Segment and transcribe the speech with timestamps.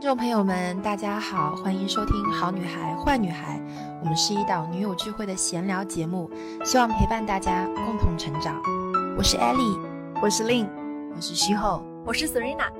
[0.00, 3.58] 听众朋友们，大家好，欢迎收听《好女孩坏女孩》，
[4.00, 6.30] 我们是一档女友聚会的闲聊节目，
[6.64, 8.62] 希望陪伴大家共同成长。
[9.18, 9.78] 我是 Ellie，
[10.22, 10.66] 我是 Lin，
[11.14, 12.72] 我是徐后，我是 Serena。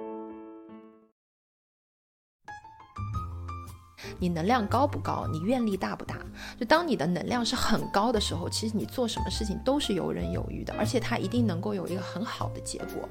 [4.19, 5.27] 你能量高不高？
[5.31, 6.17] 你愿力大不大？
[6.59, 13.07] 就当你的能量是很高的时候，其实你做什么事情都是游刃有余的，而且它一定能够有一个很好的结果。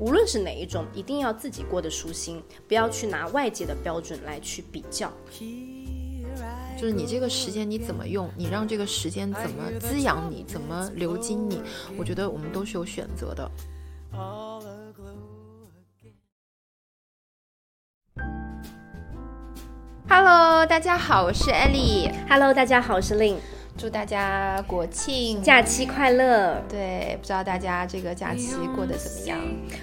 [0.00, 5.12] 无论是哪一种，一定要自己过得舒心，不要去拿外界的标准来去比较。
[6.76, 11.62] 就是你这个时间你怎么用，你让这个时间怎么滋养你，怎么流经你，
[11.96, 13.48] 我觉得我们都是有选择的。
[20.08, 22.12] Hello，大家好，我是 Ellie。
[22.28, 23.36] Hello，大家好，我是 Lin。
[23.76, 26.62] 祝大家国庆假期快乐！
[26.68, 29.38] 对，不知道大家这个假期过得怎么样？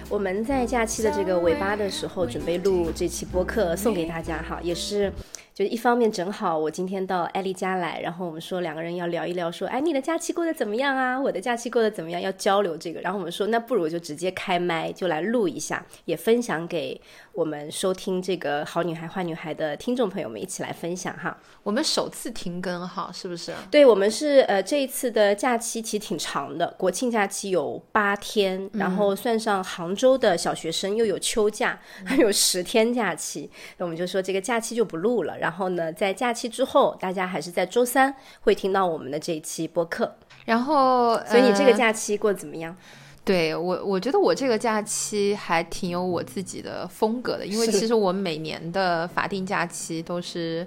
[0.08, 5.12] 我们在假期的这个尾巴的时候，准备录这期播客送给大家哈，也是。
[5.54, 11.20] 就一方面正好我今天到艾丽家来，然后我们说两个人要聊一聊，说哎你的假期过得怎么样啊？
[11.20, 12.20] 我的假期过得怎么样？
[12.20, 16.98] 要交流这个，然后我们说那不如就直接开麦就来录一下，也分享给
[17.34, 21.38] 我们收听这个好女孩坏女孩的听众朋友们一起来分享哈。
[21.62, 23.52] 我们首次停更哈，是不是？
[23.70, 35.36] 对，我们是呃这一次的假期其实挺长的，国庆假期有八天，然后算上杭州的小学生又有秋假，还有十天假期，那我们就说这个假期就不录了。
[35.42, 40.14] 然后呢，在假期之后，大家还是在周三会听到我们的这一期播客。
[40.44, 42.76] 然后，所以你这个假期过得怎么样？
[43.24, 50.64] 对我，我觉得我这个假期还挺有我自己的风格的，因为其实我每年的法定假期都是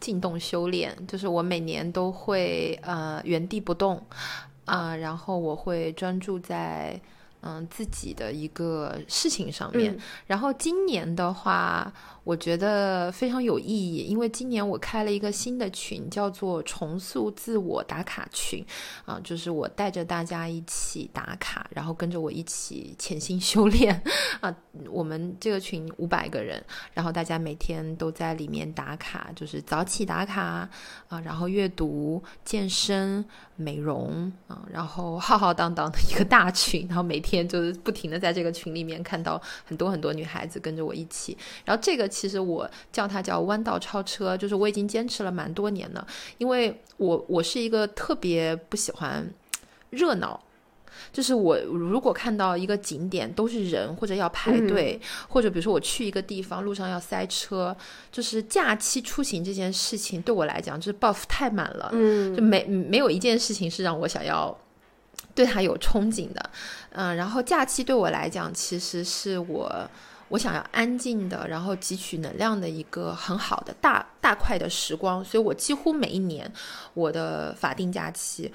[0.00, 4.02] 静动修炼， 就是我每年都会呃原地不动
[4.64, 7.00] 啊，然后我会专注在
[7.42, 9.96] 嗯自己的一个事情上面。
[10.26, 11.92] 然后今年的话。
[12.22, 18.64] 我觉得非常有意义，因为今年我开了一个新的群，叫做“重塑自我打卡群”，
[19.06, 24.00] 啊，就是我带着大家一起打卡，然后跟着我一起潜心修炼，
[24.40, 24.54] 啊，
[24.90, 26.62] 我们这个群五百个人，
[26.92, 30.68] 然后大家每天都在里面打卡，就是早起打卡
[31.08, 33.24] 啊，然后阅读、健身、
[33.56, 42.10] 美容啊，然后浩浩荡荡的一个大群，然后每天就是不停的在这个群里面看到很多很多女孩子跟着我一起，然后这个。
[42.10, 46.06] 其实我叫它叫弯道超车，就是我已经坚持了蛮多年了。
[46.38, 49.24] 因为我我是一个特别不喜欢
[49.90, 50.38] 热闹，
[51.12, 57.74] 就是我如果看到一个景点都是人或者要排队，或者比如说我去一个地方路上要塞车，
[58.10, 64.54] 就是假期出行这件事情对我来讲就是 buff 太满了，嗯，就没没有一件事情是让我想要
[65.34, 66.50] 对它有憧憬的，
[66.92, 69.88] 嗯，然后假期对我来讲其实是我。
[70.30, 76.48] 我想要安静的，然后汲取能量的一个很好的大大块的时光，所以我几乎每一年
[76.94, 78.48] 我的法定假期，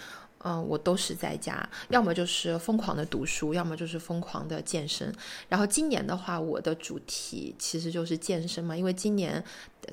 [0.46, 5.14] 嗯，我都是在家，要么就是疯狂的读书，要么就是疯狂的健身。
[5.50, 9.44] 然后今年的话，我的主题其实就是健身嘛，因为今年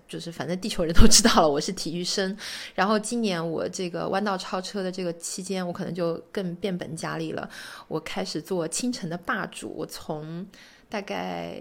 [0.09, 2.37] 就是反正地球人都知道了，我是体育生。
[2.75, 7.49] 然后今年我这个弯道超车的这个期间，我可能就更变本加厉了，
[7.89, 10.47] 我开始做清晨的霸主，我从。
[10.93, 11.57] 大概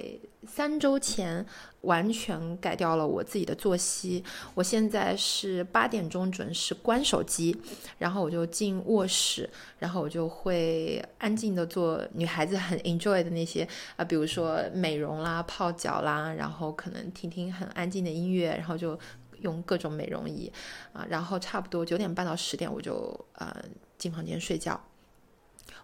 [0.46, 1.46] 三周前，
[1.82, 4.22] 完全改掉了我自己的作息。
[4.54, 7.56] 我现在是八点钟准时关手机，
[7.98, 9.50] 然后我就进卧室，
[9.80, 13.66] 然后我就会安静的做女孩子很 enjoy 的那些
[13.96, 19.00] 啊，比如说美容啦、泡脚啦，然后可能听听很安静的音乐，然后就
[19.40, 20.52] 用各种美容仪
[20.92, 23.64] 啊，然后差不多九点半到十点我就呃
[23.98, 24.78] 进房间睡觉。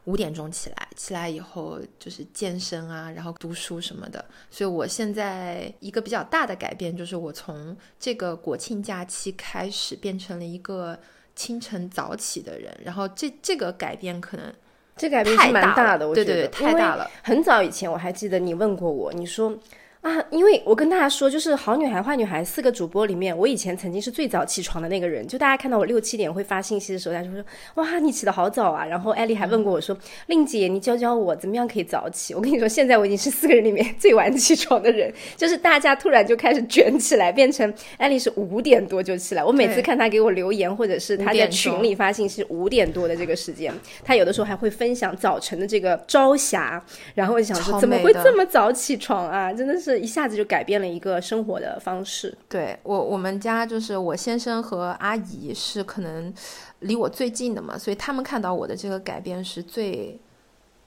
[0.08, 4.24] 五点钟起来，起来以后就是健身啊，然后读书什么的。
[4.50, 10.98] 所以我现在一个比较大的改变就是，我从这个国庆假期开始变成了一个
[11.36, 12.76] 清晨早起的人。
[12.84, 14.54] 然后这这个改变可能
[14.96, 17.10] 这改变是蛮大的，我觉得太大了。
[17.24, 19.58] 很早以前我还记得你问过我，你说。
[20.02, 25.28] 啊，因为我跟大家说，就是好女孩坏女孩四个主播里面，我以前曾经是最早起床的那个人。
[25.28, 27.44] 就大家看到我六七点会发信息的时候，大家就说
[27.76, 29.98] ：“哇，你起得好早啊！”然后艾丽还问过我说
[30.28, 35.12] ：“令姐，你教教我怎么样可以早起？”我跟你说，现在我已经是四个人里面 最晚起床的人。
[35.36, 39.44] 就是大家突然就开始卷起来，变成艾丽是五点多就起来。
[39.44, 43.74] 我每次看她给我留言，或者是她在群里发信息，五点多的这个时间，
[44.06, 46.82] 她有的时候还会分享早晨的这个朝霞。
[47.16, 49.52] 然后我就想说，怎么会这么早起床啊？
[49.52, 49.87] 真的是。
[49.96, 52.36] 一下子就改变了一个生活的方式。
[52.50, 56.34] 对我，我们家就是我先生和阿姨是可能
[56.80, 60.20] 离我最近的嘛，所以他们看到我的这个改变是最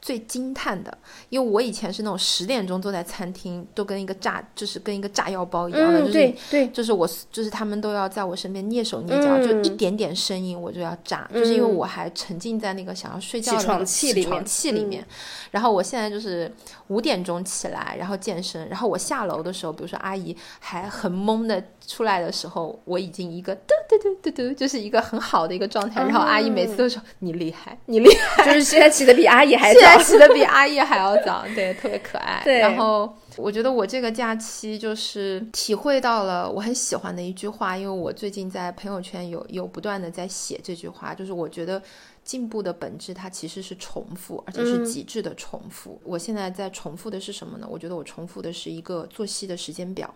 [0.00, 0.96] 最惊叹的，
[1.28, 15.06] 因为我以前是那种十点钟坐在餐厅，都跟一个炸，就是跟一个炸药包一样的，嗯，就是对对，就是我，就是他们都要在我身边蹑手蹑脚，就嗯一点点声音我就要炸，就是因为我还沉浸在那个想要睡觉的起床那个起床气里面嗯气里面。
[15.50, 16.50] 然后我现在就是
[16.88, 26.00] 五点钟起来，然后健身，然后我下楼的时候，比如说阿姨还很懵的出来的时候，我已经一个嘟嘟嘟嘟嘟，就是一个很好的一个状态。
[26.00, 28.46] 然后阿姨每次都说你厉害，你厉害。
[28.46, 32.40] 就是现在起的比阿姨还现起的比阿姨还要早，对，特别可爱。
[32.44, 41.82] 对然后我觉得我这个假期就是体会到了我很喜欢的一句话，因为我最近在朋友圈有有不断的在写这句话，就是我觉得
[42.24, 46.00] 进步的本质它其实是重复，而且是极致的重复。
[46.04, 47.66] 我现在在重复的是什么呢？
[47.70, 50.14] 我觉得我重复的是一个作息的时间表，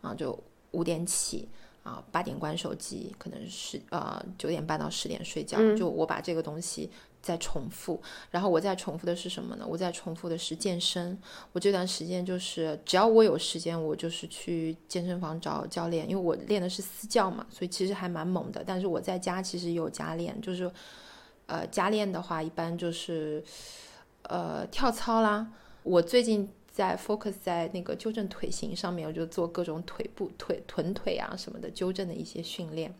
[0.00, 0.38] 啊，就
[0.70, 1.48] 五点起。
[1.84, 6.90] 啊，八点关手机，可能是呃九点半到十点睡觉，就我把这个东西
[7.28, 9.66] 在重复，然后我在重复的是什么呢？
[9.68, 11.18] 我在重复的是健身。
[11.52, 18.64] 我这段时间就是只要我有时间，我就是去健身房找教练，因为我练的是私教嘛，所以其实还蛮猛的。
[18.66, 20.70] 但是我在家其实有加练，就是
[21.44, 23.44] 呃加练的话，一般就是
[24.22, 25.52] 呃跳操啦。
[25.82, 32.94] 我最近在 focus 在那个纠正腿型上面，我就做各种腿部、腿臀腿啊什么的纠正的一些训练。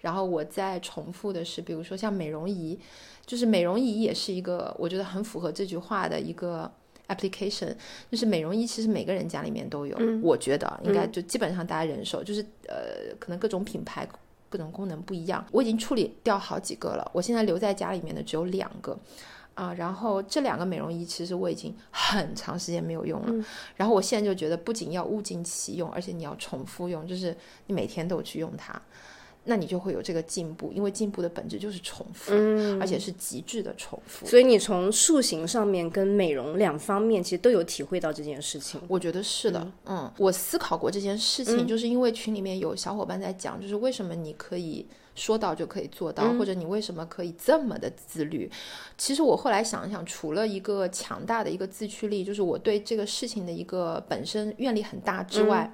[0.00, 2.78] 然后我在重复的是，比如说像美容仪，
[3.28, 6.68] 就是美容仪也是一个我觉得很符合这句话的一个
[7.06, 7.72] application。
[8.10, 14.08] 就是美容仪其实每个人家里面都有，我觉得应该就基本上大家人手，就是呃可能各种品牌。
[14.50, 17.06] 各种功能不一样，我已经处理掉好几个了。
[17.12, 18.98] 我现在留在家里面的只有两个，
[19.52, 23.44] 啊，然后这两个美容仪其实我已经很长时间没有用了。
[23.76, 27.36] 然后我现在就觉得，不仅要物尽其用，而且你要重复用，就是
[27.66, 28.80] 你每天都去用它，
[29.48, 30.70] 那你就会有这个进步。
[30.72, 32.32] 因为进步的本质就是重复，
[32.78, 34.26] 而且是极致的重复。
[34.26, 38.80] 所以你从塑形上面跟美容两方面，其实都有体会到这件事情。
[38.86, 48.48] 我觉得是的，嗯，我思考过这件事情，就是因为群里面有小伙伴在讲，就是为什么你可以说到就可以做到，或者你为什么可以这么的自律。
[48.96, 55.72] 其实我后来想一想，除了一个强大的一个自驱力，就是我对这个事情的一个本身愿力很大之外。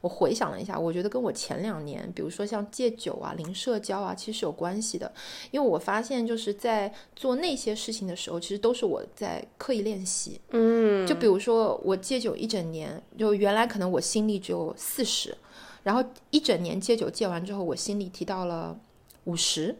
[0.00, 5.10] 我回想了一下，我觉得跟我前两年，比如说像戒酒啊、零社交啊，其实是有关系的。
[5.50, 10.40] 因为我发现，就是在做那些事情的时候，其实都是我在刻意练习。
[10.50, 15.36] 嗯，就比如说我戒酒一整年，就原来可能我心力只有四十，
[15.82, 18.78] 然后一整年戒酒戒完之后，我心力提到了
[19.24, 19.76] 五十，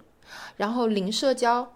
[0.57, 1.71] 然后零社交。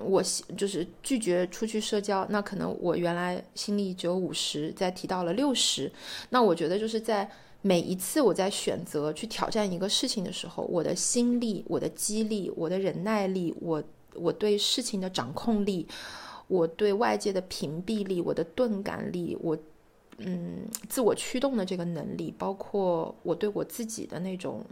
[0.00, 0.22] 我
[0.56, 5.90] 就是拒绝出去社交，那可能我原来心力只有五十，再提到了六十。
[6.30, 7.28] 那我觉得就是在
[7.62, 13.82] 每一次我在选择去挑战一个事情的时候，我的心力、我的激励、我的忍耐力、我
[14.14, 15.86] 我对事情的掌控力、
[16.46, 19.56] 我对外界的屏蔽力、我的钝感力、我
[20.18, 24.64] 嗯自我驱动的这个能力，包括我对我自己的那种。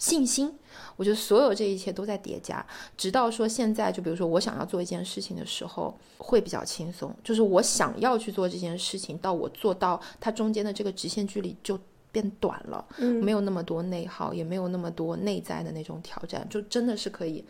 [0.00, 0.56] 信心，
[0.94, 2.64] 我觉得所有这一切都在叠加，
[2.96, 7.12] 直到说现在，就比如说我想要做一件事情的时候，会比较轻松。
[7.24, 11.76] 就是我想要去做这件事情，到我做到它中间的这个直线距离就
[12.10, 17.44] 变短了，嗯没有那么多内耗，也没有那么多内在的那种挑战，就真的是可以，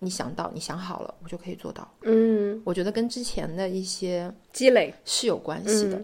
[0.00, 1.88] 你想到，你想好了，我就可以做到。
[2.02, 6.02] 嗯，我觉得跟之前的一些积累是有关系的。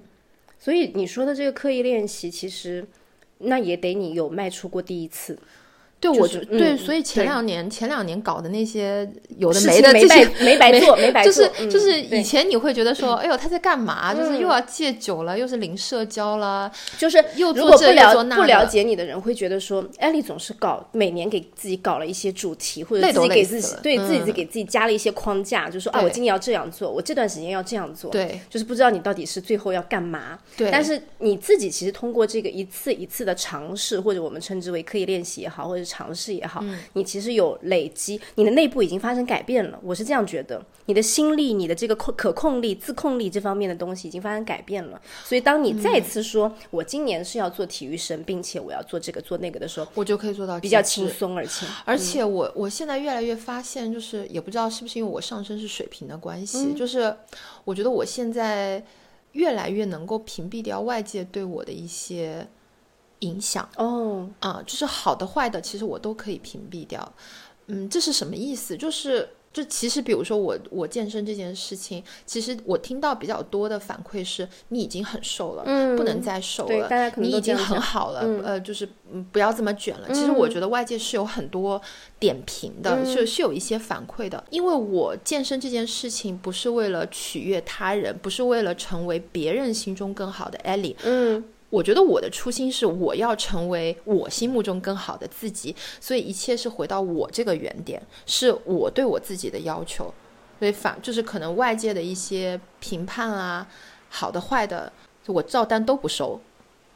[0.59, 2.87] 所以你说的这个刻意练习，其实
[3.39, 5.39] 那也得你有迈出过第一次。
[6.03, 14.13] 对，我就对，嗯所以前两年前两年搞的那些有的没没的这些白没白做，没白就做，是就是嗯对以前你会觉得说，哎呦他在干嘛？
[14.13, 16.69] 就是嗯又要戒酒了，又是零社交了，
[16.99, 30.37] 就是又如果不做这又做那了不了解你的人会觉得说，艾丽总是搞每年给自己搞了一些主题，或者自己给自己对自己嗯给自己加了一些框架，就说啊，我今年要这样做，我这段时间要这样做，对就是不知道你到底是最后要干嘛。
[30.57, 39.79] 对，但是你自己其实通过这个一次一次的尝试，或者我们称之为刻意练习也好，或者是尝试也好，嗯你其实有累积，你的内部已经发生改变了。
[39.83, 44.99] 我是这样觉得，你的心力、你的这个控可控力、自控力这方面的东西已经发生改变了。
[45.25, 51.07] 所以当你再次说、我今年是要做体育生，并且我要做这个做那个的时候，我就可以做到比较轻。
[51.07, 57.15] 松而且而且我我现在越来越发现，就是也不知道是不是因为我上升是水平的关系，就是
[57.65, 58.83] 我觉得我现在
[59.33, 62.47] 越来越能够屏蔽掉外界对我的一些
[63.23, 67.13] 影响哦，啊，就是好的坏的，其实我都可以屏蔽掉。
[67.67, 68.77] 嗯，这是什么意思？
[68.77, 80.09] 就是就其实，比如说我我健身这件事情，其实我听到比较多的反馈是，你已经很瘦了，嗯不能再瘦了，对大家可能你已经很好了，嗯呃，就是嗯不要这么卷了。
[80.09, 81.81] 其实我觉得外界是有很多
[82.19, 100.13] 点评的，嗯是是有一些反馈的，因为我健身这件事情不是为了取悦他人，不是为了成为别人心中更好的 Ellie，嗯我觉得我的初心是我要成为我心目中更好的自己，所以一切是回到我这个原点，是我对我自己的要求。
[100.59, 103.67] 所以反就是可能外界的一些评判啊，
[104.11, 104.93] 好的坏的，
[105.27, 106.39] 我照单都不收，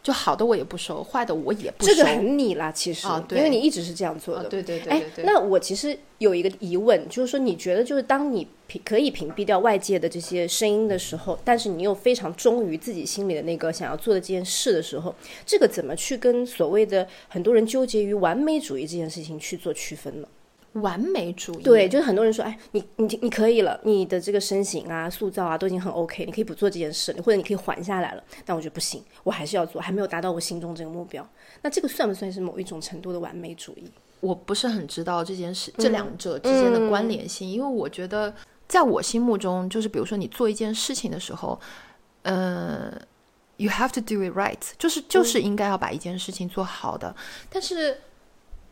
[0.06, 1.92] 就好的我也不收，坏的我也不收。
[1.92, 4.42] 这个很你啦，其实，啊对因为你一直是这样做的。
[4.42, 5.26] 啊，对对对哎对，哎。
[5.26, 15.12] 那我其实有一个疑问，就是说，你觉得就是当你屏可以屏蔽掉外界的这些声音的时候，但是你又非常忠于自己心里的那个想要做的这件事的时候，
[15.44, 20.28] 这个怎么去跟所谓的很多人纠结于完美主义这件事情去做区分呢？
[20.80, 28.23] 完美主义，对，就是很多人说，哎，你你你可以了，你的这个身形啊、塑造啊都已经很 OK，你可以不做这件事，或者你可以缓下来了。
[28.45, 31.26] 但我觉得不行，我还是要做，还没有达到我心中这个目标。
[31.62, 33.90] 那这个算不算是某一种程度的完美主义？
[34.21, 38.35] 我不是很知道这件事、这两者之间的关联性，因为我觉得
[38.66, 41.61] 在我心目中，就是比如说你做一件事情的时候，
[42.23, 42.90] 呃
[43.59, 47.14] ，you have to do it right，就是就是应该要把一件事情做好的。
[47.50, 47.99] 但是，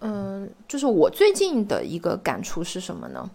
[0.00, 3.30] 嗯、就是我最近的一个感触是什么呢？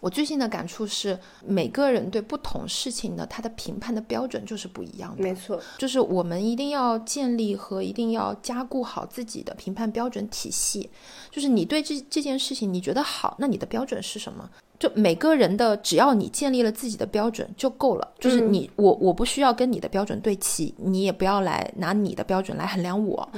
[0.00, 5.22] 我最近的感触是，每个人对不同事情的他的评判的标准就是不一样的。
[5.22, 10.88] 没错，就是我们一定要建立和一定要加固好自己的评判标准体系。
[11.30, 14.48] 就是你对这这件事情你觉得好，那你的标准是什么？
[14.80, 18.12] 就每个人的，只要你建立了自己的标准就够了。
[18.18, 23.30] 就是你，我我不需要跟你的标准对齐，你也不要来拿你的标准来衡量我。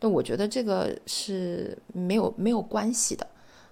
[0.00, 3.24] 那我觉得这个是没有没有关系的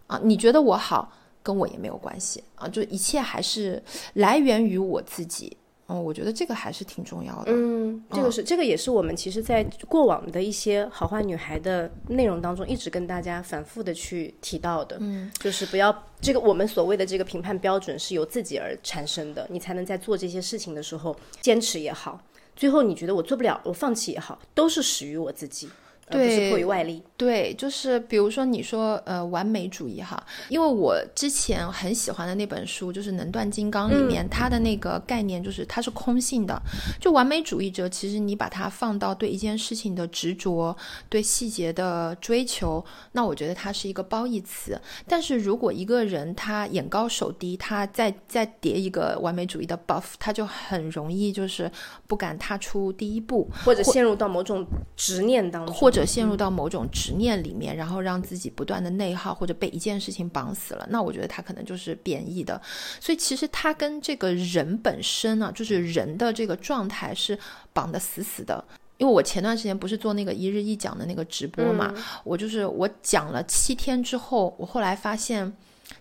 [0.07, 0.21] 啊。
[0.23, 2.69] 你觉得我好，跟我也没有关系啊。
[2.69, 3.83] 就一切还是
[4.15, 5.57] 来源于我自己。
[5.89, 7.53] 嗯，我觉得这个还是挺重要的。
[7.53, 14.97] 嗯，这个是、这个也是我们其实，在过往的一些好坏女孩的内容当中，一直跟大家反复的去提到的。
[15.01, 22.21] 嗯，就是不要这个我们所谓的这个评判标准是由自己而产生的，你才能在做这些事情的时候坚持也好，
[22.57, 25.69] 最后你觉得我做不了，我放弃也好，都是始于我自己，
[26.09, 27.03] 而不是对迫于外力。
[27.17, 36.61] 对，就是比如说你说呃完美主义哈，因为我之前很喜欢的那本书就是《能断金刚》里面，它的那个概念就是它是空性的。
[37.01, 40.77] 就完美主义者，其实你把它放到对一件事情的执着、
[41.09, 44.79] 对细节的追求，那我觉得它是一个褒义词。
[45.07, 51.71] 但是如果一个人他眼高手低，他再再叠一个完美主义的 buff，他就很容易就是
[52.07, 62.61] 不敢踏出第一步，或者陷入到某种执念当中，或者陷入到某种执念里面，然后让自己不断的内耗，或者被一件事情绑死了，那我觉得他可能就是贬义的。
[63.01, 67.39] 所以其实他跟这个人本身啊，就是人的这个状态是
[67.73, 68.65] 绑得死死的。
[68.99, 71.95] 因为我前段时间不是做那个一日一讲的那个直播嘛，
[72.25, 75.53] 我就是我讲了七天之后，我后来发现，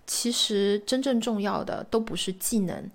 [0.07, 2.89] 其实真正重要的都不是技能，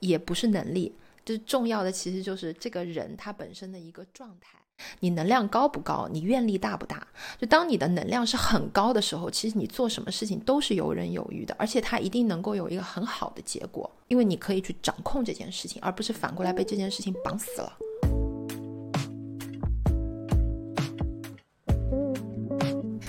[0.00, 4.58] 也不是能力，就是重要的其实就是这个人他本身的一个状态。
[5.00, 6.08] 你能量高不高？
[6.10, 7.06] 你愿力大不大？
[7.38, 17.72] 就当你的能量是很高的时候，其实你做什么事情都是游刃有余的，而且它一定能够有一个很好的结果，因为你可以去掌控这件事情，而不是反过来被这件事情绑死了。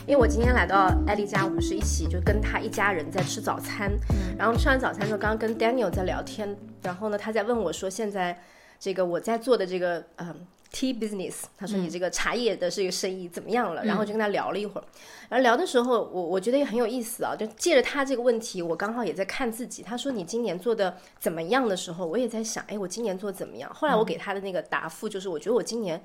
[0.05, 3.91] 因为我今天来到艾丽家，我们是一起就跟她一家人在吃早餐，
[4.37, 8.41] 然后吃完早餐之后，刚刚跟 Daniel 在聊天，然后呢，他在问我说，现在
[8.79, 10.33] 这个我在做的这个嗯
[10.71, 13.83] tea business，他说你这个茶叶的这个生意怎么样了？
[13.85, 14.83] 然后就跟他聊了一会儿，
[15.29, 19.81] 然后聊的时候，我我觉得也很有意思啊，就借着他这个问题，我刚好也在看自己。
[19.81, 23.73] 他说你今年做的怎么样的时候，我也在想，哎，我今年做怎么样？
[23.73, 26.03] 后来我给他的那个答复就是，我觉得我今年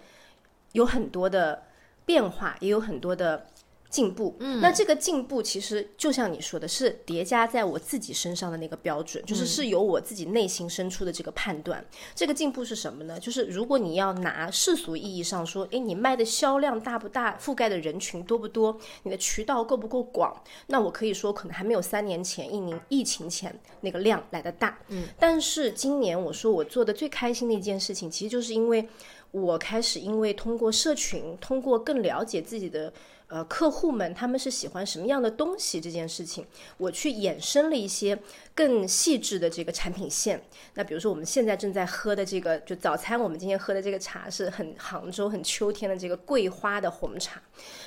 [0.72, 1.62] 有很多的
[2.04, 3.46] 变化，也有很多的。
[3.92, 11.84] 进步，嗯，那这个进步其实就像你说的，是叠加在我自己身上的那个标准，就是是由我自己内心深处的这个判断。
[12.14, 13.20] 这个进步是什么呢？
[13.20, 24.78] 就是如果你要拿世俗意义上说，诶，你卖的销量大不大，覆盖的人群多不多，你的渠道够不够广，那我可以说可能还没有三年前一年疫情前那个量来的大。
[24.88, 28.88] 嗯，但是今年我说我做的最开心的一件事情，其实就是因为
[29.32, 32.90] 我开始因为通过社群，通过更了解自己的。
[33.32, 36.44] 呃客户们他们是喜欢什么样的东西这件事情，
[36.76, 38.18] 我去衍生了一些
[38.54, 40.44] 更细致的这个产品线。
[40.74, 47.40] 那比如说我们现在正在喝的这个，就早餐我们今天喝的这个茶是很杭州很秋天的这个桂花的红茶。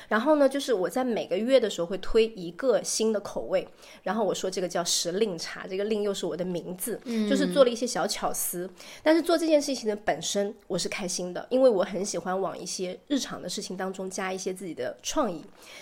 [0.08, 3.68] 然后呢，就是我在每个月的时候会推一个新的口味，
[4.02, 7.00] 然后我说这个叫时令茶，这个令又是我的名字，
[7.30, 8.68] 就是做了一些小巧思。
[9.04, 15.35] 但是做这件事情的本身我是开心的，因为我很喜欢往一些日常的事情当中加一些自己的创意。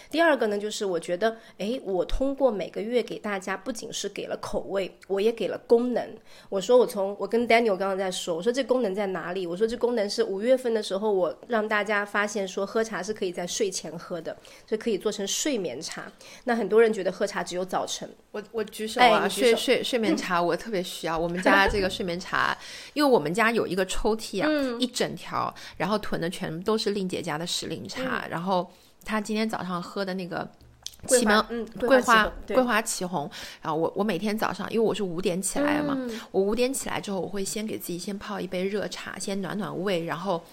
[0.10, 6.08] 第二个呢，就是我觉得，哎，我通过每个月给大家不仅是给了口味，我也给了功能。
[6.50, 9.48] 我说我从我跟 Daniel 刚刚在说，我说这功能在哪里？
[9.48, 14.38] 我说这功能是五月份的时候，我让大家发现说喝茶是可以在睡前喝的，
[14.70, 16.12] 是可以做成睡眠茶。
[16.44, 21.18] 那很多人觉得喝茶只有早晨，我我举手哎啊，睡睡睡眠茶我特别需要。
[21.18, 22.56] 我们家这个睡眠茶，
[22.94, 28.28] 因为我们家有一个抽屉啊，嗯一整条，然后囤的全部都是令姐家的时令茶。
[28.30, 28.72] 然后
[29.06, 33.30] 她今天早上喝的那个嗯桂祁门，嗯桂桂花桂花祁红。
[33.62, 40.44] 然后我我每天早上，因为我是五点起来嘛，嗯我五点起来之后，我会先给自己先泡一杯热茶，先暖暖胃，然后。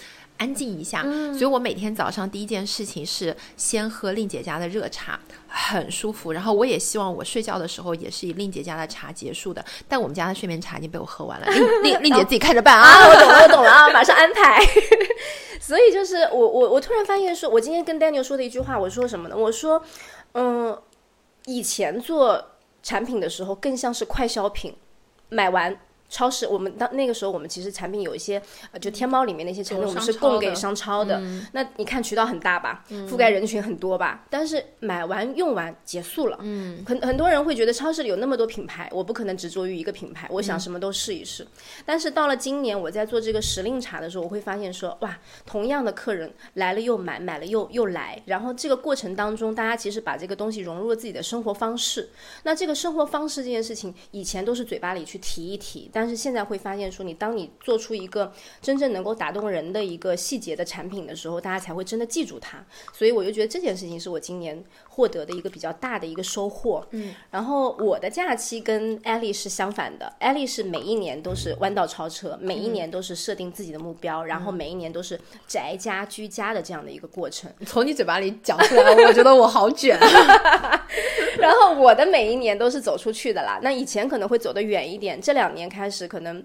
[0.41, 6.33] 安静一下，嗯所以我每天早上第一件事情是先喝令姐家的热茶，很舒服。
[6.33, 12.89] 然后我也希望我睡觉的时候也是以令姐家的茶结束的，但我们家的睡眠茶已经被我喝完了，令 令令姐自己看着办啊。
[12.89, 14.65] 啊，我懂了，我懂了啊，马上安排。
[15.61, 19.37] 所以就是我我我突然发现说，我今天跟 Daniel 说的一句话，我说什么呢？
[19.37, 19.83] 我说，
[20.33, 20.77] 嗯，
[21.45, 24.75] 以前做产品的时候更像是快消品，
[25.29, 25.79] 买完。
[26.11, 31.23] 超市，我们当那个时候，我们其实产品有一些，呃，就天猫里面的一些产品，我们是供给商超的。
[31.53, 36.37] 那你看渠道很大吧，覆盖人群很多吧，但是买完用完结束了。
[36.43, 41.47] 嗯，很很多人会觉得超市里有那么多品牌，我不可能执着于一个品牌，我想什么都试一试。
[41.87, 52.11] 但是到了今年，我在做这个时令茶的时候，我会发现说，哇，同样的客人来了又买，买了又又来，然后这个过程当中，大家其实把这个东西融入了自己的生活方式。
[52.43, 62.65] 那这个生活方式这件事情，以前都是嘴巴里去提一提，但但是现在会发现说，你当你做出一个真正能够打动人的一个细节的产品的时候，大家才会真的记住它。
[62.91, 66.85] 所以我就觉得这件事情是我今年获得的一个比较大的一个收获。
[66.91, 77.51] 嗯，然后我的假期跟艾丽是相反的，艾丽是每一年都是弯道超车，每一年都是设定自己的目标，然后每一年都是宅家居家的这样的一个过程。
[77.65, 79.99] 从你嘴巴里讲出来，我觉得我好卷。
[81.39, 83.61] 然后我的每一年都是走出去的啦。
[83.63, 86.45] 那以前可能会走得远一点，这两年开始可能。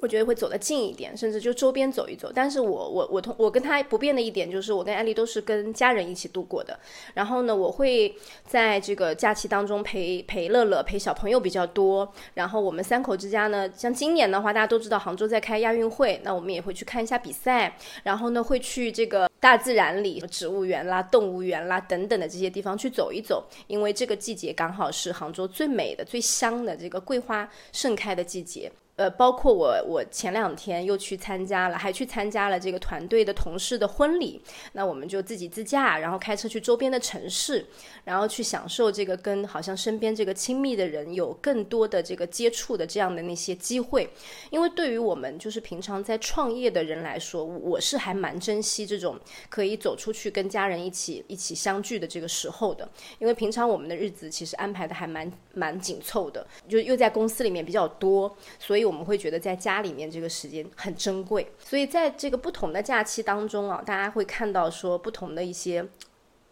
[0.00, 2.30] 我觉得会走得近一点，甚至就周边走一走。
[2.34, 6.78] 但是我我我同我跟他不变的一点就是，我跟艾丽都是跟家人一起度过的。
[7.14, 8.14] 然后呢，我会
[8.46, 12.10] 在这个假期当中陪陪乐乐、陪小朋友比较多。
[12.34, 17.76] 然后我们三口之家呢，像今年的话，大家都知道杭州在开亚运会，那我们也会去看一下比赛。
[18.04, 28.70] 然后呢，会去这个大自然里，植物园啦、动物园啦等等的这些地方去走一走，因为这个季节刚好是杭州最美的、最香的这个桂花盛开的季节。
[28.98, 34.42] 呃，包括我，我前两天又去参加了，还去参加了这个团队的同事的婚礼。
[34.72, 37.64] 那我们就自己自驾，然后开车去周边的城市，
[38.04, 44.10] 然后去享受这个跟好像身边这个亲密的人有更多的这个接触的这样的那些机会。
[44.50, 49.16] 因为对于我们就是平常在创业的人来说，我是还蛮珍惜这种
[49.48, 52.88] 可以走出去跟家人一起一起相聚的这个时候的。
[53.20, 61.52] 因为平常我们的日子其实安排的还蛮蛮紧凑的，就又在公司里面比较多，所以我们会觉得在家里面这个时间很珍贵。
[61.58, 65.86] 所以在这个不同的假期当中啊，大家会看到说不同的一些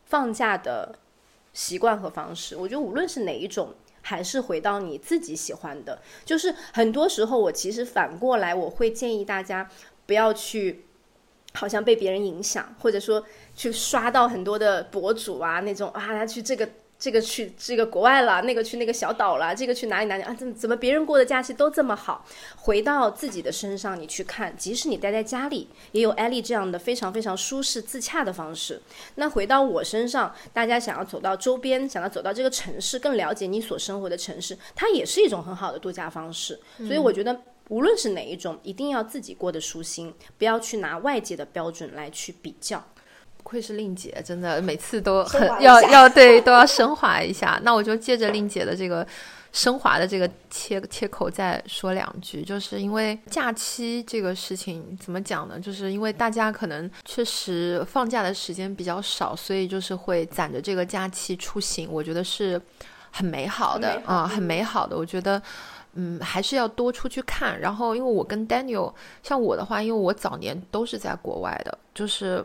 [0.05, 0.99] 放假的
[1.53, 2.57] 习惯和方式。
[2.57, 3.75] 我觉得无论是哪一种。
[4.09, 9.68] 还是回到你自己喜欢的，就是很多时候我其实反过来，我会建议大家
[10.07, 10.85] 不要去，
[11.55, 20.32] 好像被别人影响，或者说去刷到很多的博主啊那种啊，他去这个这个去这个国外了，那个去那个小岛了，这个去哪里哪里啊？
[20.35, 22.24] 怎么怎么别人过的假期都这么好？
[22.56, 28.80] 回到自己的身上，你去看，即使你待在家里，也有艾丽这样的非常非常舒适自洽的方式。
[29.16, 36.59] 那回到我身上，大家想要走到周边，想要走到这个城市，更了解你所生活的城市，它也是一种很好的度假方式。
[36.78, 37.40] 所以我觉得。
[37.68, 42.80] 无论是哪一种，一定要自己过得舒心，不要去拿外界的标准来去比较。
[43.46, 47.61] 不愧是令姐，真的每次都很要要对都要升华一下。
[47.62, 49.06] 那我就借着令姐的这个
[49.52, 55.61] 升华的这个切切口再说两句，就是因为假期这个事情怎么讲呢？
[55.61, 62.61] 就是因为大家可能确实放假的时间比较少，所以就是会攒着这个假期出行，我觉得是
[63.12, 64.96] 很美好的啊、很美好的。
[64.96, 65.40] 我觉得。
[65.98, 67.59] 嗯，还是要多出去看。
[67.59, 72.44] 然后，因为我跟 Daniel，像我的话，因为我早年都是在国外的，就是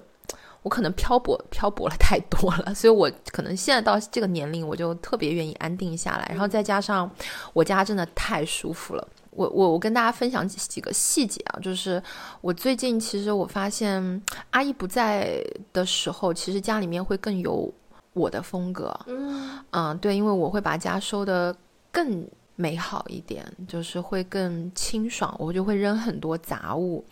[0.64, 6.28] 我可能漂泊漂泊了太多了，所以我可能现在到这个年龄，我就特别愿意安定下来。
[6.30, 7.10] 然后再加上
[7.54, 9.08] 我家真的太舒服了。
[9.32, 12.04] 我我我跟大家分享几几个细节啊，就是
[12.42, 17.74] 我最近其实我发现阿姨不在的时候，其实家里面会更有
[18.14, 18.94] 我的风格。
[19.08, 21.56] 嗯嗯，对，因为我会把家收的
[21.94, 22.28] 更
[22.62, 27.04] 美好一点，就是会更清爽，我就会扔很多杂物。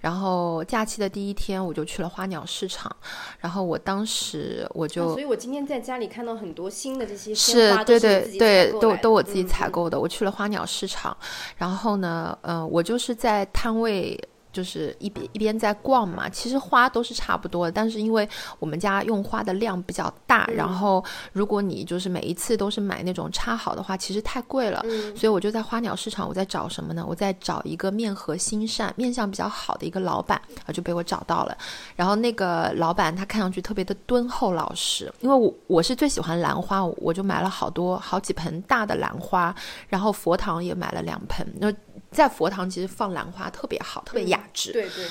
[0.00, 2.94] 然后假期的第一天，我就去了花鸟市场，
[3.38, 9.98] 然后我当时我就、啊所以我今天在家里看到很多新的这些鲜是花，对对对都都我自己嗯采购的。
[9.98, 11.16] 我去了花鸟市场，
[11.56, 14.20] 然后呢，嗯、我就是在摊位。
[14.52, 27.04] 就是一边一边在逛嘛，其实花都是差不多的，但是因为我们家用花的量比较大，嗯然后如果你就是每一次都是买那种插好的话，其实太贵了，嗯所以我就在花鸟市场，我在找什么呢？
[27.06, 31.56] 我在找一个面和心善、面相比较好的一个老板啊，就被我找到了。
[31.94, 39.54] 然后那个老板他看上去特别的敦厚老实，因为我我是最喜欢兰花，我我就买了好多好几盆大的兰花，
[39.88, 41.46] 然后佛堂也买了两盆。
[41.60, 41.72] 那
[42.10, 44.72] 在佛堂其实放兰花特别好，特别雅致。
[44.72, 45.04] 对对，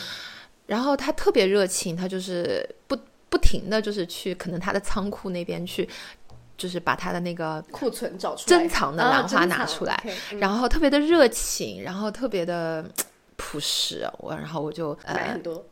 [0.66, 2.98] 然后他特别热情，他就是不
[3.30, 5.88] 不停的就是去可能他的仓库那边去，
[6.58, 10.02] 就是把他的那个库存找出来，珍藏的啊兰花拿出来
[10.40, 12.86] 然后特别的热情，然后特别的
[13.36, 14.10] 朴实。
[14.20, 15.66] 我然后我就呃买很多，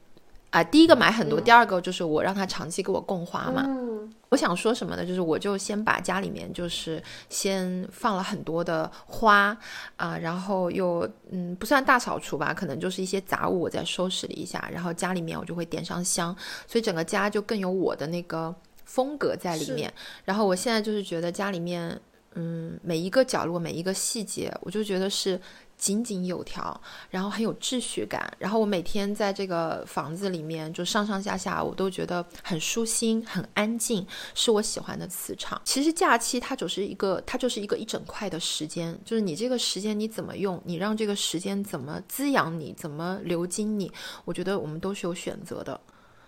[0.49, 3.63] 啊、第一个买很多，第二个就是我让他长期给我供花嘛。
[3.65, 3.94] 嗯，
[4.29, 5.05] 我想说什么呢？
[5.05, 9.57] 就是我就先把家里面就是先放了很多的花
[9.95, 16.35] 啊、然后又嗯不算大扫除吧，可能就是一些杂物我再收拾了一下，然后家里面我就会点上香，
[16.67, 19.93] 所以整个家就更有我的那个风格在里面。
[20.23, 21.99] 然后我现在就是觉得家里面
[22.35, 25.41] 嗯每一个角落每一个细节，我就觉得是。
[25.77, 35.61] 井井有条，然后很有秩序感，然后我每天在这个房子里面就上上下下，我都觉得很舒心、很安静，是我喜欢的磁场。
[35.65, 43.91] 其实假期它就是一个，它就是一个一整块的时间，就是你这个时间你怎么用，你让这个时间怎么滋养你，怎么流经你，
[44.23, 45.77] 我觉得我们都是有选择的。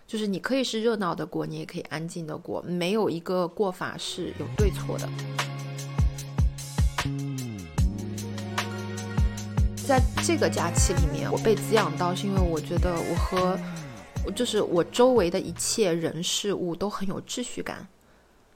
[0.05, 5.07] 就是你可以是热闹的过，你也可以安静的过，没有一个过法是有对错的。
[9.87, 13.57] 在这个假期里面，我被滋养到，是因为我觉得我和
[14.25, 17.87] 我就是我周围的一切人事物都很有秩序感，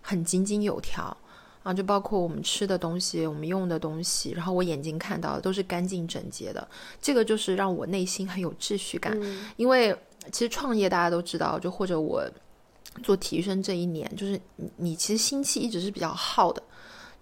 [0.02, 1.15] 很井井有条
[1.63, 6.67] 啊，就包括我们吃的东西，我们用的东西，然后我眼睛看到的都是干净整洁的，
[7.02, 9.17] 这个就是让我内心很有秩序感。
[9.56, 9.96] 因为
[10.34, 12.30] 其实创业大家都知道，就或者我
[13.04, 16.62] 做体育生这一年，就是你你其实心气一直是比较耗的。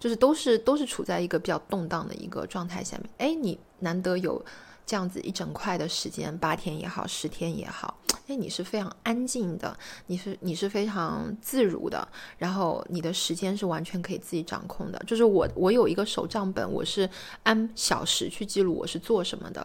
[0.00, 3.08] 就是都是都是处在一个比较动荡的一个状态下面。
[3.18, 4.44] 哎，你难得有
[4.84, 12.08] 这样子一整块的时间，八天也好，十天也好，哎，你是非常安静的，你是你是非常自如的，
[12.38, 15.00] 然后你的时间是完全可以自己掌控的。
[15.06, 17.08] 就是我我有一个手账本，我是
[17.44, 19.64] 按小时去记录我是做什么的。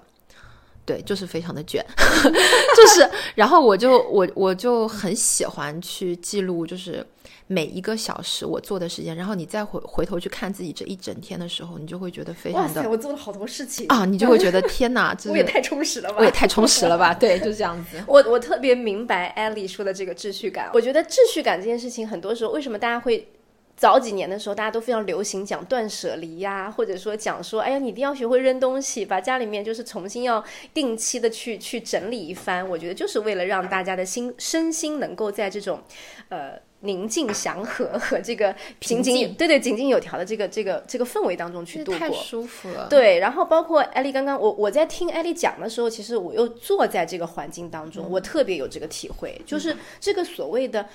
[0.86, 7.04] 对，就是非常的卷， 就是，然后我就我我就很喜欢去记录，就是
[7.48, 17.14] 每一个小时我做的时间，然后你再回回头去看自己这一整天的时候，你就会觉得非哇塞，常的我做了好多事情啊，你就会觉得天哪， 这我也太充实了吧，我也太充实了吧？
[17.20, 18.04] 对，就是这样子。
[18.08, 20.72] 我我特别明白艾丽说的这个秩序感。
[20.74, 23.28] 我觉得秩序感这件事情，很多时候为什么大家会
[23.78, 32.68] 早几年的时候，大家都非常流行讲断舍离呀、或者说讲说，哎呀，你一定要学会扔东西，把家里面就是重新要定期的去去整理一番。
[32.68, 35.82] 我觉得就是为了让大家的心身心能够在这种
[36.30, 42.00] 呃宁静祥和 和这个井井平静对对井井有条的这个这个这个氛围当中去度过。
[42.00, 42.88] 太舒服了。
[42.90, 50.88] 对，然后包括艾丽刚刚我我在听艾丽讲的时候，其实我又坐在这个环境当中，我特别有这个体会，就是这个所谓的。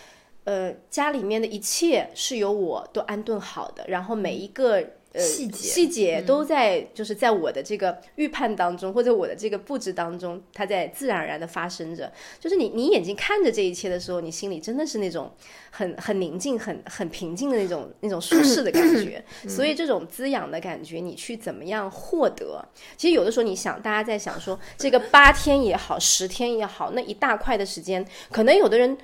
[0.44, 4.82] 呃，家里面的一切是由我都安顿好的，然后每一个
[5.12, 12.12] 呃细节细节都在就是在我的这个预判当中，或者我的这个布置当中，它在自然而然的发生着。
[12.38, 15.32] 就是你你眼睛看着这一切的时候，你心里真的是那种
[15.70, 19.24] 很很宁静、很很平静的那种那种舒适的感觉。
[19.48, 22.64] 所以这种滋养的感觉，你去怎么样获得？
[22.96, 28.96] 其实有的时候你想，大家在想说，这个八天也好，十天也好，那一大块的时间，可能有的人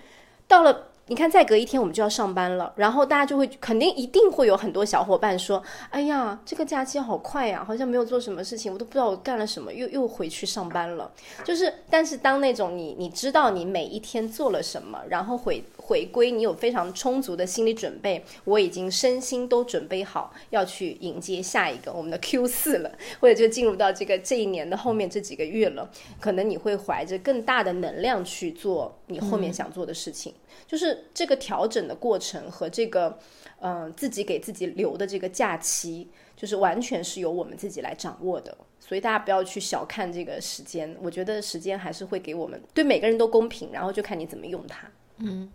[0.46, 0.92] 到了。
[1.08, 11.08] 你看，再隔一天我们就要上班了，然后大家就会肯定一定会有很多小伙伴说：“哎呀，这个假期好快呀，好像没有做什么事情，我都不知道我干了什么，又又回去上班了。”
[11.44, 30.34] 就是，但是当那种你你知道你每一天做了什么，然后回回归，你有非常充足的心理准备，我已经身心都准备好要去迎接下一个我们的 Q 四了，或者就进入到这个这一年的后面这几个月了，可能你会怀着更大的能量去做你后面想做的事情。
[30.66, 33.16] 就是这个调整的过程和这个，
[33.60, 38.56] 嗯，自己给自己留的这个假期，就是完全是由我们自己来掌握的。
[38.80, 44.90] 所以大家不要去小看这个时间，我觉得时间还是会给我们对每个人都公平，然后就看你怎么用它。
[45.18, 45.48] 嗯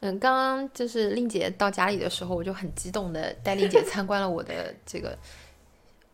[0.00, 5.16] 嗯，刚刚就是令姐到家里的时候，我就很激动的带令姐参观了我的这个。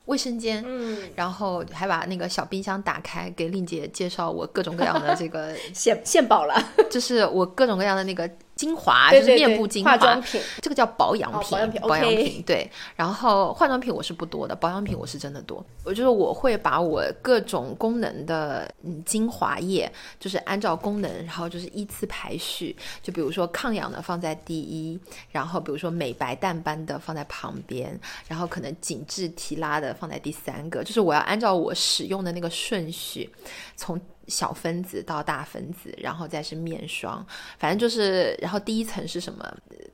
[0.06, 6.54] 卫生间，嗯，然后还把那个小冰箱打开，给令姐介绍我各种各样的这个 献献宝了，
[6.90, 8.26] 就是我各种各样的那个。
[8.58, 11.50] 精华就是面部精华，化妆品这个叫保养品。
[11.52, 12.68] 保养品，保养品，对。
[12.96, 15.64] 然后化妆品我是不多的，保养品我是真的多。
[15.84, 22.76] 我就是我会把我各种功能的嗯精华液，就是按照功能，然后就是依次排序。
[23.00, 24.98] 就比如说抗氧的放在第一，
[25.30, 30.82] 然后比如说美白淡斑的放在旁边，然后可能紧致提拉的放在第三个。
[30.82, 33.30] 就是我要按照我使用的那个顺序，
[33.76, 33.98] 从。
[34.28, 37.26] 小分子到大分子，然后再是面霜，
[37.58, 39.44] 反正就是，然后第一层是什么，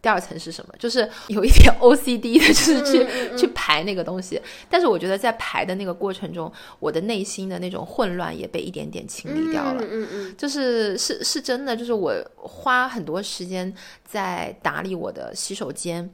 [0.02, 4.40] 第二层是什么，就是有一点 OCD 的，就是去去排那个东西。
[4.68, 9.82] 但是我觉得在排的那个过程中，我的内心的那种混乱也被一点点清理掉了。
[9.82, 13.72] 嗯嗯嗯，就是是是真的，就是我花很多时间
[14.04, 16.10] 在打理我的洗手间。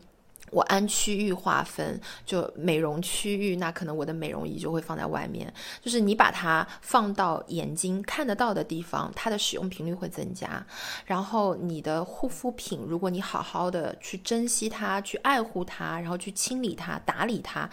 [0.51, 5.53] 我按区域划分，就美容区域，那可能我的美容仪就会放在外面。
[5.81, 10.65] 就是你把它放到眼睛看得到的地方，它的使用频率会增加。
[11.07, 17.71] 然后你的护肤品，如果你好好的去珍惜它，去爱护它，然后去清理它、打理它，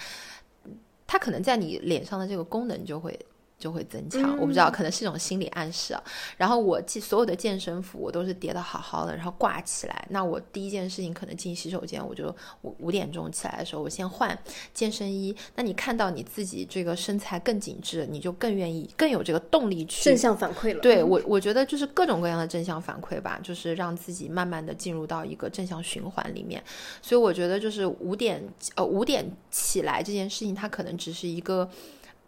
[1.06, 3.20] 它可能在你脸上的这个功能就会。
[3.60, 6.04] 就会增强，我不知道，可能是一种心理暗示啊。
[6.38, 10.06] 然后我记所有的健身服我都是叠的好好的，然后挂起来。
[10.10, 14.38] 那我第一件事情可能进洗手间，我就五五点钟起来的时候，我先换
[14.74, 15.36] 健身衣。
[15.56, 20.80] 那你看到你自己这个身材更紧致，你就更愿意、更有这个动力去正向反馈了。
[20.82, 26.64] 对我，我觉得就是各种各样的正向反馈吧，就是让自己慢慢的进入到一个正向循环里面。
[27.02, 28.44] 所以我觉得就是五点
[28.76, 31.68] 呃五点起来这件事情，它可能只是一个。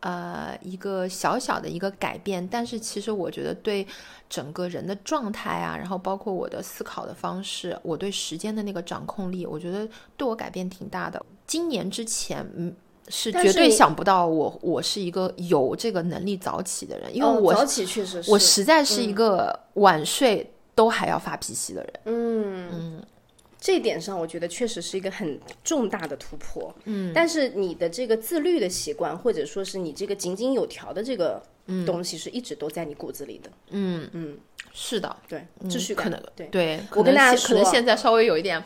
[0.02, 3.86] 呃，一个小小的一个改变，但是其实我觉得对
[4.30, 11.22] 整个人的状态啊，然后包括我的思考的方式，我对时间的那个掌控力，我觉得对我改变挺大的。
[11.46, 12.74] 今年之前，嗯，
[13.10, 21.94] 是绝对想不到我我是一个有这个能力早起的人，因为我早起确实是，我实在是一个晚睡都还要发脾气的人。
[22.06, 23.04] 嗯嗯。
[23.60, 26.74] 这一点上，我觉得确实是一个很重大的突破。
[26.86, 31.44] 嗯，但是你的这个自律的习惯，或者说是你这个井井有条的这个
[31.86, 33.50] 东西，是一直都在你骨子里的。
[33.72, 34.38] 嗯嗯，
[34.74, 36.06] 是的，对，秩序感。
[36.06, 38.64] 可能对对，我跟大家说，可能现在稍微有一点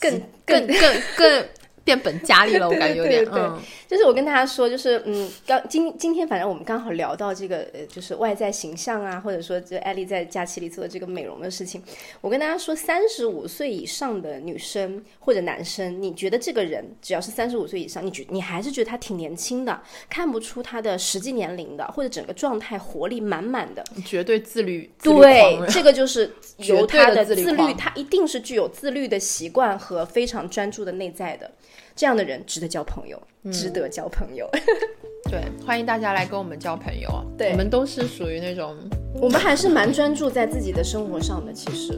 [0.00, 1.48] 更更更更。
[1.86, 3.24] 变本加厉了， 我感觉有点。
[3.32, 11.80] 嗯，就是我跟大家说，就是嗯，刚今今天反正我们刚好聊到这个，呃，就是外在形象啊，或者说就艾丽在假期里做的这个美容的事情。
[12.20, 24.90] 我跟大家说，三十五岁以上的女生或者男生，你觉得这个人只要是三十五岁以上，你觉你还是觉得他挺年轻的，看不出他的实际年龄的，或者整个状态活力满满的，绝对自律。
[25.00, 31.52] 对，这个就是 由他的自律，他一定是具有自律的习惯和非常专注的内在的。
[31.96, 34.46] 这样的人值得交朋友，值得交朋友。
[35.30, 37.08] 对，欢迎大家来跟我们交朋友。
[37.38, 38.76] 对，我们都是属于那种，
[39.14, 41.50] 我们还是蛮专注在自己的生活上的。
[41.52, 41.94] 其实，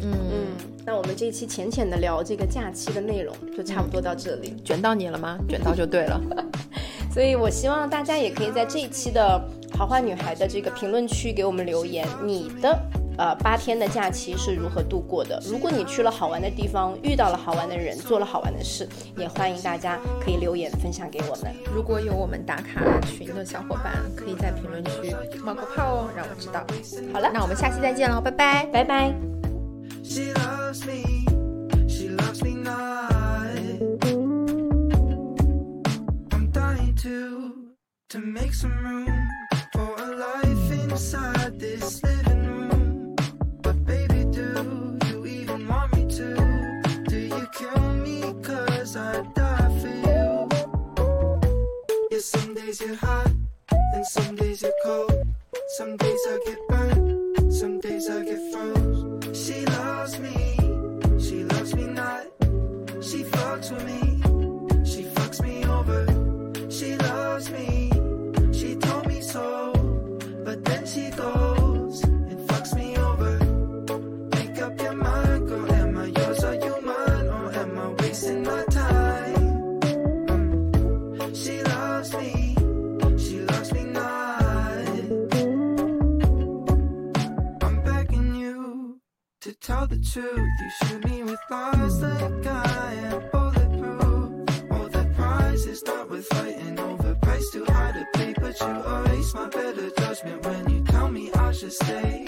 [0.00, 0.46] 嗯嗯。
[0.86, 4.56] 那我们这一期浅浅的聊这个假期的内容，就差不多到这里。
[4.64, 5.36] 卷到你了吗？
[5.48, 6.20] 卷到就对了。
[7.12, 12.78] 所以我希望大家也可以在这一期的桃花女孩的这个评论区给我们留言，你的。
[13.20, 15.38] 呃，八天的假期是如何度过的？
[15.46, 21.54] 如果你去了好玩的地方，遇到了好玩的人，做了好玩的事，也欢迎大家可以留言分享给我们。
[21.70, 26.64] 如果有我们打卡群的小伙伴，可以在评论区冒个泡哦，让我知道。
[27.12, 29.14] 好了，那我们下期再见喽，拜拜，拜拜。
[41.58, 42.00] days
[54.60, 55.34] days you're cold.
[55.78, 58.49] Some days I get burned, some days I get
[89.90, 90.48] the truth.
[90.60, 94.70] You shoot me with lies like I am bulletproof.
[94.70, 97.14] All the price is not worth fighting over.
[97.16, 101.32] Price too high to pay, but you erase my better judgment when you tell me
[101.32, 102.24] I should stay.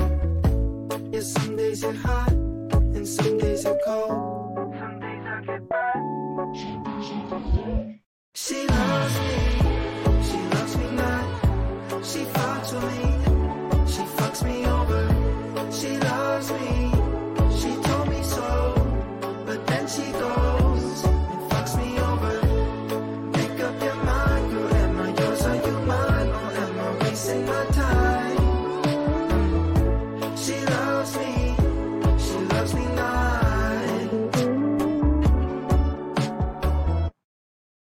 [1.13, 4.75] Yeah, some days you're hot and some days you're cold.
[4.79, 6.57] Some days I get burned.
[8.35, 9.52] She loves me.